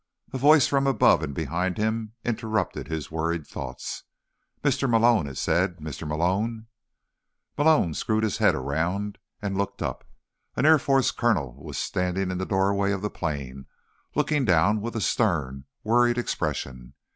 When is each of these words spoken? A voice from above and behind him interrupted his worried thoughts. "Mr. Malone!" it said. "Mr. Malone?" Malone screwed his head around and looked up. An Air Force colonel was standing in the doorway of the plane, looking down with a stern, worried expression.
A 0.33 0.37
voice 0.39 0.65
from 0.65 0.87
above 0.87 1.21
and 1.21 1.31
behind 1.35 1.77
him 1.77 2.13
interrupted 2.25 2.87
his 2.87 3.11
worried 3.11 3.45
thoughts. 3.45 4.01
"Mr. 4.63 4.89
Malone!" 4.89 5.27
it 5.27 5.37
said. 5.37 5.77
"Mr. 5.77 6.07
Malone?" 6.07 6.65
Malone 7.55 7.93
screwed 7.93 8.23
his 8.23 8.39
head 8.39 8.55
around 8.55 9.19
and 9.43 9.59
looked 9.59 9.83
up. 9.83 10.03
An 10.55 10.65
Air 10.65 10.79
Force 10.79 11.11
colonel 11.11 11.53
was 11.63 11.77
standing 11.77 12.31
in 12.31 12.39
the 12.39 12.47
doorway 12.47 12.91
of 12.91 13.03
the 13.03 13.11
plane, 13.11 13.67
looking 14.15 14.43
down 14.43 14.81
with 14.81 14.95
a 14.95 15.01
stern, 15.01 15.65
worried 15.83 16.17
expression. 16.17 16.95